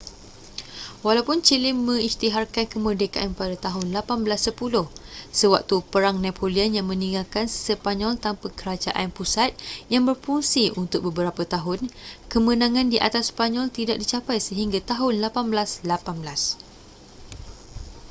walaupun 1.05 1.37
chile 1.47 1.69
mengisytiharkan 1.87 2.65
kemerdekaan 2.73 3.31
pada 3.39 3.53
tahun 3.69 3.85
1810 4.01 4.89
sewaktu 5.39 5.75
perang 5.93 6.17
napoleon 6.25 6.71
yang 6.77 6.87
meninggalkan 6.91 7.45
sepanyol 7.67 8.13
tanpa 8.25 8.47
kerajaan 8.59 9.07
pusat 9.17 9.51
yang 9.93 10.03
berfungsi 10.09 10.63
untuk 10.81 11.01
beberapa 11.13 11.43
tahun 11.53 11.79
kemenangan 12.33 12.87
di 12.93 12.97
atas 13.07 13.23
sepanyol 13.29 13.65
tidak 13.77 13.97
dicapai 14.01 14.37
sehingga 14.47 14.79
tahun 14.91 15.13
1818 15.29 15.85